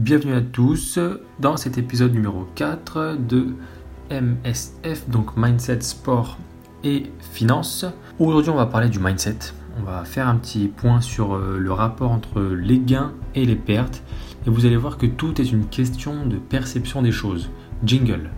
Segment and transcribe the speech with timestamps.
[0.00, 0.98] Bienvenue à tous
[1.40, 3.48] dans cet épisode numéro 4 de
[4.10, 6.38] MSF, donc Mindset, Sport
[6.82, 7.02] et
[7.34, 7.84] Finance.
[8.18, 9.36] Aujourd'hui, on va parler du mindset.
[9.78, 13.56] On va faire un petit point sur euh, le rapport entre les gains et les
[13.56, 14.02] pertes.
[14.46, 17.50] Et vous allez voir que tout est une question de perception des choses.
[17.84, 18.30] Jingle.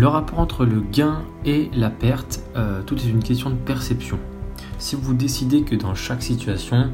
[0.00, 4.18] Le rapport entre le gain et la perte, euh, tout est une question de perception.
[4.78, 6.90] Si vous décidez que dans chaque situation,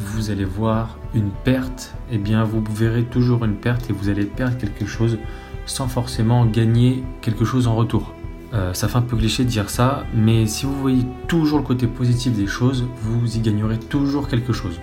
[0.00, 4.24] vous allez voir une perte, eh bien vous verrez toujours une perte et vous allez
[4.24, 5.18] perdre quelque chose
[5.66, 8.12] sans forcément gagner quelque chose en retour.
[8.54, 11.64] Euh, ça fait un peu cliché de dire ça, mais si vous voyez toujours le
[11.64, 14.80] côté positif des choses, vous y gagnerez toujours quelque chose.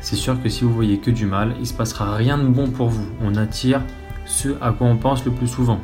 [0.00, 2.48] C'est sûr que si vous voyez que du mal, il ne se passera rien de
[2.48, 3.04] bon pour vous.
[3.20, 3.82] On attire
[4.24, 5.82] ce à quoi on pense le plus souvent.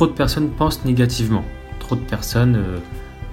[0.00, 1.44] Trop de personnes pensent négativement.
[1.78, 2.78] Trop de personnes euh,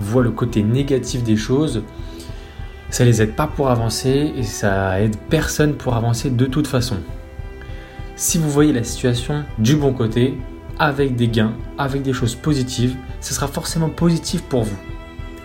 [0.02, 1.82] voient le côté négatif des choses.
[2.90, 6.98] Ça les aide pas pour avancer et ça aide personne pour avancer de toute façon.
[8.18, 10.38] Si vous voyez la situation du bon côté,
[10.78, 14.78] avec des gains, avec des choses positives, ce sera forcément positif pour vous.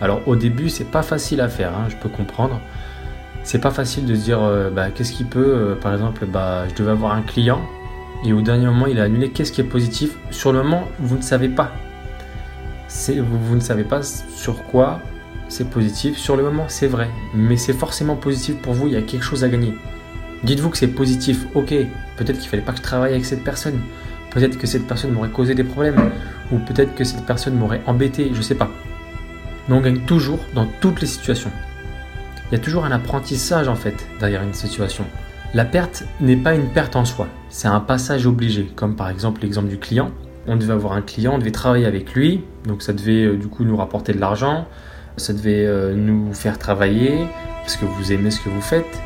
[0.01, 2.59] Alors au début, c'est pas facile à faire, hein, je peux comprendre.
[3.45, 6.65] C'est pas facile de se dire euh, bah, qu'est-ce qui peut, euh, par exemple, bah,
[6.67, 7.61] je devais avoir un client,
[8.25, 10.17] et au dernier moment il a annulé, qu'est-ce qui est positif?
[10.31, 11.73] Sur le moment, vous ne savez pas.
[13.07, 15.01] Vous, ne savez pas sur quoi
[15.49, 16.17] c'est positif.
[16.17, 17.09] Sur le moment, c'est vrai.
[17.33, 19.73] Mais c'est forcément positif pour vous, il y a quelque chose à gagner.
[20.43, 21.73] Dites-vous que c'est positif, ok,
[22.17, 23.79] peut-être qu'il fallait pas que je travaille avec cette personne.
[24.31, 26.11] Peut-être que cette personne m'aurait causé des problèmes.
[26.51, 28.69] Ou peut-être que cette personne m'aurait embêté, je sais pas.
[29.67, 31.51] Mais on gagne toujours dans toutes les situations.
[32.51, 35.05] Il y a toujours un apprentissage en fait derrière une situation.
[35.55, 39.43] La perte n'est pas une perte en soi, c'est un passage obligé, comme par exemple
[39.43, 40.09] l'exemple du client.
[40.47, 43.45] On devait avoir un client, on devait travailler avec lui, donc ça devait euh, du
[43.45, 44.67] coup nous rapporter de l'argent,
[45.15, 47.27] ça devait euh, nous faire travailler,
[47.61, 48.99] parce que vous aimez ce que vous faites.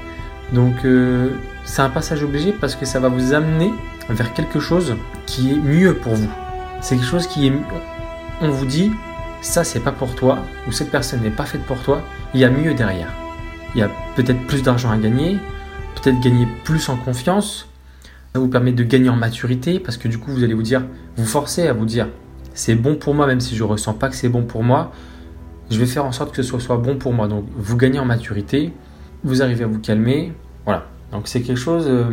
[0.53, 1.31] Donc euh,
[1.65, 3.73] c'est un passage obligé parce que ça va vous amener
[4.09, 6.31] vers quelque chose qui est mieux pour vous.
[6.79, 7.53] C'est quelque chose qui est...
[8.39, 8.93] On vous dit,
[9.41, 12.03] ça c'est pas pour toi, ou cette personne n'est pas faite pour toi,
[12.33, 13.11] il y a mieux derrière.
[13.75, 15.37] Il y a peut-être plus d'argent à gagner,
[16.01, 17.67] peut-être gagner plus en confiance.
[18.33, 20.85] Ça vous permet de gagner en maturité parce que du coup, vous allez vous dire,
[21.15, 22.07] vous forcez à vous dire,
[22.53, 24.91] c'est bon pour moi, même si je ne ressens pas que c'est bon pour moi.
[25.69, 27.27] Je vais faire en sorte que ce soit, bon pour moi.
[27.27, 28.73] Donc, vous gagnez en maturité,
[29.23, 30.33] vous arrivez à vous calmer.
[30.65, 30.85] Voilà.
[31.11, 32.05] Donc, c'est quelque chose euh,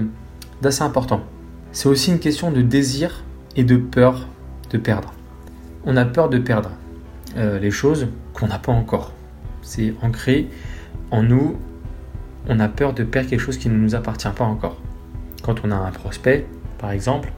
[0.63, 1.21] d'assez important.
[1.73, 3.23] C'est aussi une question de désir
[3.57, 4.27] et de peur
[4.71, 5.13] de perdre.
[5.85, 6.71] On a peur de perdre
[7.37, 9.13] euh, les choses qu'on n'a pas encore.
[9.63, 10.49] C'est ancré
[11.11, 11.57] en nous
[12.49, 14.77] on a peur de perdre quelque chose qui ne nous appartient pas encore.
[15.43, 16.47] Quand on a un prospect,
[16.79, 17.33] par exemple,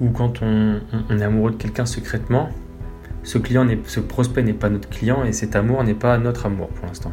[0.00, 0.80] ou quand on,
[1.10, 2.48] est amoureux de quelqu'un secrètement,
[3.22, 6.68] ce, client ce prospect n'est pas notre client et cet amour n'est pas notre amour
[6.68, 7.12] pour l'instant.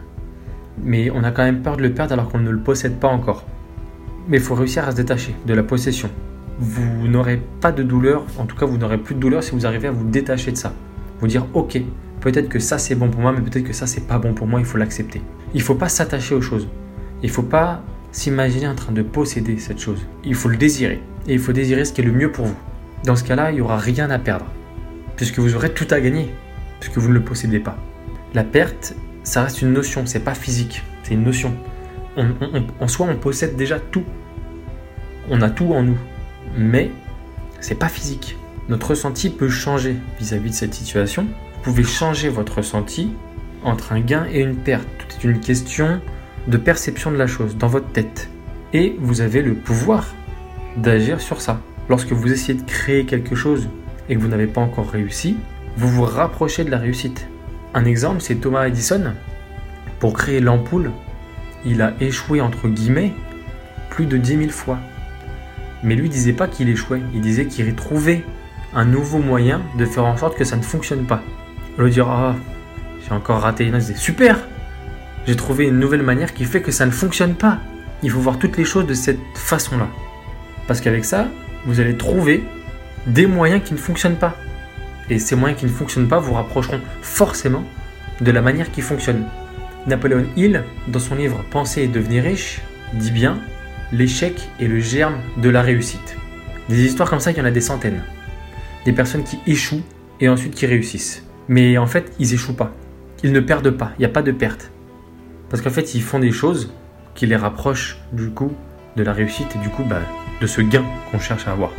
[0.82, 3.08] Mais on a quand même peur de le perdre alors qu'on ne le possède pas
[3.08, 3.44] encore.
[4.30, 6.10] Mais il faut réussir à se détacher de la possession.
[6.60, 9.66] Vous n'aurez pas de douleur, en tout cas vous n'aurez plus de douleur si vous
[9.66, 10.74] arrivez à vous détacher de ça.
[11.20, 11.80] Vous dire ok,
[12.22, 14.48] peut-être que ça c'est bon pour moi, mais peut-être que ça c'est pas bon pour
[14.48, 15.22] moi, il faut l'accepter.
[15.54, 16.68] Il ne faut pas s'attacher aux choses.
[17.24, 20.00] Il ne faut pas s'imaginer en train de posséder cette chose.
[20.24, 21.02] Il faut le désirer.
[21.28, 22.58] Et il faut désirer ce qui est le mieux pour vous.
[23.04, 24.46] Dans ce cas-là, il n'y aura rien à perdre.
[25.16, 26.32] Puisque vous aurez tout à gagner.
[26.80, 27.78] Puisque vous ne le possédez pas.
[28.34, 30.06] La perte, ça reste une notion.
[30.06, 30.84] C'est pas physique.
[31.04, 31.54] C'est une notion.
[32.80, 34.04] en soi, on possède déjà tout.
[35.30, 35.98] On a tout en nous.
[36.58, 36.92] Mais
[37.60, 38.38] c'est pas physique.
[38.70, 41.26] Notre ressenti peut changer vis-à-vis -vis de cette situation.
[41.56, 43.12] Vous pouvez changer votre ressenti
[43.64, 44.88] entre un gain et une perte.
[44.98, 46.02] Tout est une question
[46.48, 48.30] de perception de la chose dans votre tête.
[48.74, 50.14] Et vous avez le pouvoir
[50.78, 51.60] d'agir sur ça.
[51.90, 53.70] Lorsque vous essayez de créer quelque chose
[54.10, 55.38] et que vous n'avez pas encore réussi,
[55.78, 57.28] vous vous rapprochez de la réussite.
[57.74, 59.14] Un exemple, c'est Thomas Edison.
[60.00, 60.92] Pour créer l'ampoule,
[61.66, 63.14] il a échoué entre guillemets
[63.90, 64.78] plus de 10 000 fois.
[65.84, 68.24] Mais lui disait pas qu'il échouait, il disait qu'il trouvé
[68.74, 71.22] un nouveau moyen de faire en sorte que ça ne fonctionne pas.
[71.78, 72.36] On lui dire ah
[73.06, 74.40] j'ai encore raté, il disait super,
[75.28, 77.60] j'ai trouvé une nouvelle manière qui fait que ça ne fonctionne pas.
[78.02, 79.90] Il faut voir toutes les choses de cette façon-là.
[80.68, 81.28] Parce qu'avec ça,
[81.66, 82.46] vous allez trouver
[83.08, 84.38] des moyens qui ne fonctionnent pas.
[85.10, 87.66] Et ces moyens qui ne fonctionnent pas vous rapprocheront forcément
[88.22, 89.26] de la manière qui fonctionne.
[89.86, 92.62] Napoléon Hill, dans son livre Penser et devenir riche,
[92.94, 93.38] dit bien
[93.92, 96.16] l'échec est le germe de la réussite.
[96.70, 98.02] Des histoires comme ça, il y en a des centaines.
[98.86, 99.84] Des personnes qui échouent
[100.22, 101.24] et ensuite qui réussissent.
[101.50, 102.74] Mais en fait, ils échouent pas.
[103.24, 104.72] Ils ne perdent pas, il n'y a pas de perte
[105.50, 106.72] Parce qu'en fait, ils font des choses
[107.16, 108.54] qui les rapprochent du coup
[108.96, 110.02] de la réussite et du coup bah,
[110.42, 111.72] de ce gain qu'on cherche à avoir.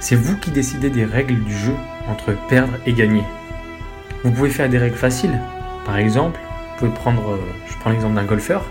[0.00, 1.74] C'est vous qui décidez des règles du jeu
[2.08, 3.24] entre perdre et gagner.
[4.24, 5.38] Vous pouvez faire des règles faciles.
[5.84, 6.38] Par exemple,
[6.80, 7.36] vous pouvez euh,
[7.68, 8.64] je prends l'exemple d'un golfeur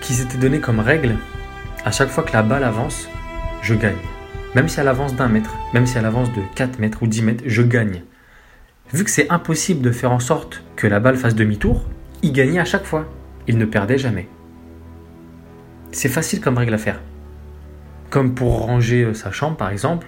[0.00, 1.16] qui s'était donné comme règle
[1.84, 3.08] à chaque fois que la balle avance,
[3.60, 3.96] je gagne.
[4.54, 7.22] Même si elle avance d'un mètre, même si elle avance de 4 mètres ou 10
[7.22, 8.02] mètres, je gagne.
[8.92, 11.84] Vu que c'est impossible de faire en sorte que la balle fasse demi-tour,
[12.22, 13.06] il gagnait à chaque fois.
[13.46, 14.28] Il ne perdait jamais.
[15.92, 17.00] C'est facile comme règle à faire.
[18.10, 20.06] Comme pour ranger euh, sa chambre par exemple,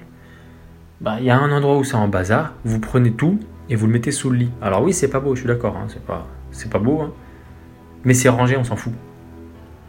[1.01, 3.39] bah, il y a un endroit où c'est en bazar, vous prenez tout
[3.69, 4.51] et vous le mettez sous le lit.
[4.63, 6.27] Alors oui, c'est pas beau, je suis d'accord, hein, c'est pas,
[6.71, 7.13] pas beau, hein.
[8.05, 8.93] mais c'est rangé, on s'en fout.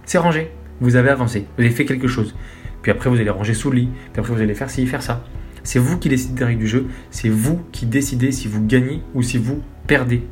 [0.05, 0.51] C'est rangé,
[0.81, 2.35] vous avez avancé, vous avez fait quelque chose.
[2.81, 5.01] Puis après, vous allez ranger sous le lit, puis après, vous allez faire ci, faire
[5.01, 5.23] ça.
[5.63, 9.01] C'est vous qui décidez des règles du jeu, c'est vous qui décidez si vous gagnez
[9.13, 10.23] ou si vous perdez.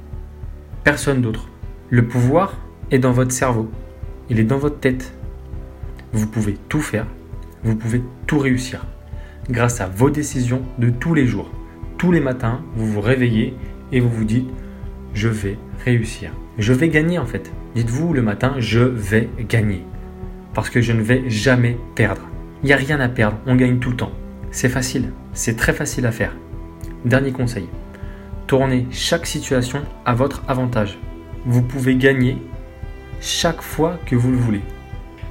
[0.84, 1.50] Personne d'autre.
[1.90, 2.58] Le pouvoir
[2.92, 3.70] est dans votre cerveau,
[4.30, 5.14] il est dans votre tête.
[6.14, 7.06] Vous pouvez tout faire,
[7.64, 8.86] vous pouvez tout réussir
[9.50, 11.50] grâce à vos décisions de tous les jours.
[11.98, 13.56] Tous les matins, vous vous réveillez
[13.92, 14.48] et vous vous dites
[15.14, 16.32] je vais réussir.
[16.58, 17.52] Je vais gagner en fait.
[17.74, 19.84] Dites-vous le matin je vais gagner.
[20.54, 22.22] Parce que je ne vais jamais perdre.
[22.64, 24.12] Il n'y a rien à perdre, on gagne tout le temps.
[24.52, 26.36] C'est facile, c'est très facile à faire.
[27.04, 27.68] Dernier conseil,
[28.48, 30.98] tournez chaque situation à votre avantage.
[31.46, 32.38] Vous pouvez gagner
[33.22, 34.62] chaque fois que vous le voulez.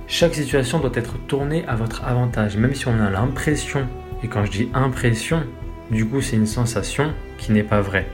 [0.06, 3.86] Chaque situation doit être tournée à votre avantage, même si on a l'impression,
[4.22, 5.42] et quand je dis impression,
[5.90, 8.06] du coup c'est une sensation qui n'est pas vraie.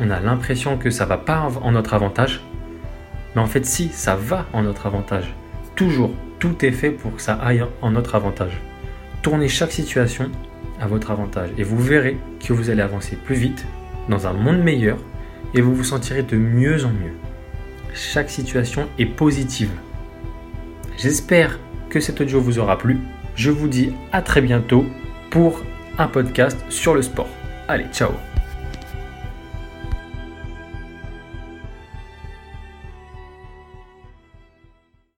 [0.00, 2.40] On a l'impression que ça va pas en notre avantage,
[3.34, 5.34] mais en fait si, ça va en notre avantage.
[5.74, 8.60] Toujours, tout est fait pour que ça aille en notre avantage.
[9.22, 10.30] Tournez chaque situation
[10.80, 13.66] à votre avantage et vous verrez que vous allez avancer plus vite,
[14.08, 14.98] dans un monde meilleur,
[15.54, 17.14] et vous vous sentirez de mieux en mieux.
[17.94, 19.70] Chaque situation est positive.
[20.98, 21.58] J'espère
[21.90, 22.98] que cet audio vous aura plu.
[23.34, 24.84] Je vous dis à très bientôt
[25.30, 25.62] pour
[25.98, 27.28] un podcast sur le sport.
[27.68, 28.25] Allez, ciao